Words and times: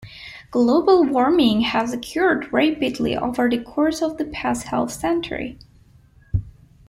Global 0.49 1.03
warming 1.03 1.61
has 1.61 1.93
occurred 1.93 2.51
rapidly 2.51 3.15
over 3.15 3.47
the 3.47 3.59
course 3.59 4.01
of 4.01 4.17
the 4.17 4.25
past 4.25 4.69
half-century. 4.69 5.59